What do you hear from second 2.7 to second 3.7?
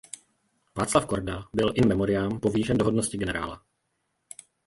do hodnosti generála.